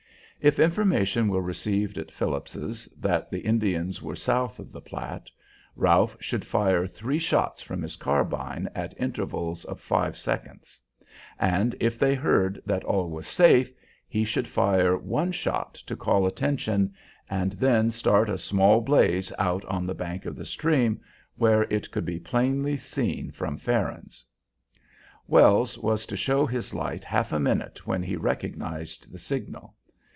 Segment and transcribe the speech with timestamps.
[0.43, 5.29] If information were received at Phillips's that the Indians were south of the Platte,
[5.75, 10.81] Ralph should fire three shots from his carbine at intervals of five seconds;
[11.37, 13.71] and if they heard that all was safe,
[14.09, 16.95] he should fire one shot to call attention
[17.29, 20.99] and then start a small blaze out on the bank of the stream,
[21.35, 24.25] where it could be plainly seen from Farron's.
[25.27, 29.75] Wells was to show his light half a minute when he recognized the signal.